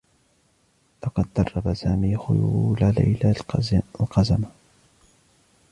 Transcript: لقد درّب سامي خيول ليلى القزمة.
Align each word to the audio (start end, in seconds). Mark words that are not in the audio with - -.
لقد 1.03 1.25
درّب 1.35 1.73
سامي 1.73 2.17
خيول 2.17 2.77
ليلى 2.97 3.33
القزمة. 4.01 4.49